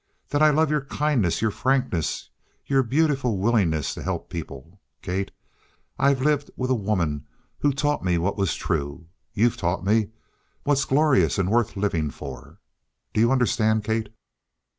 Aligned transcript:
That 0.29 0.41
I 0.41 0.49
love 0.49 0.71
your 0.71 0.85
kindness, 0.85 1.43
your 1.43 1.51
frankness, 1.51 2.31
your 2.65 2.81
beautiful 2.81 3.37
willingness 3.37 3.93
to 3.93 4.01
help 4.01 4.31
people, 4.31 4.79
Kate. 5.03 5.29
I've 5.99 6.23
lived 6.23 6.49
with 6.57 6.71
a 6.71 6.73
woman 6.73 7.27
who 7.59 7.71
taught 7.71 8.03
me 8.03 8.17
what 8.17 8.35
was 8.35 8.55
true. 8.55 9.09
You've 9.35 9.57
taught 9.57 9.85
me 9.85 10.09
what's 10.63 10.85
glorious 10.85 11.37
and 11.37 11.51
worth 11.51 11.77
living 11.77 12.09
for. 12.09 12.57
Do 13.13 13.21
you 13.21 13.31
understand, 13.31 13.83
Kate?" 13.83 14.09